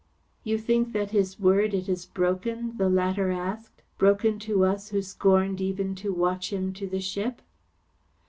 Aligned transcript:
"You 0.43 0.57
think 0.57 0.93
that 0.93 1.11
his 1.11 1.39
word 1.39 1.75
it 1.75 1.87
is 1.87 2.07
broken," 2.07 2.75
the 2.77 2.89
latter 2.89 3.29
asked, 3.29 3.83
"broken 3.99 4.39
to 4.39 4.65
us 4.65 4.89
who 4.89 4.99
scorned 5.03 5.61
even 5.61 5.93
to 5.97 6.11
watch 6.11 6.51
him 6.51 6.73
to 6.73 6.87
the 6.87 6.99
ship?" 6.99 7.39